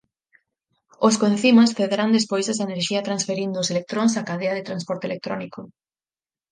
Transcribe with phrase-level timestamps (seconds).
[1.07, 5.59] Os coencimas cederán despois esa enerxía transferindo os electróns á cadea de transporte electrónico.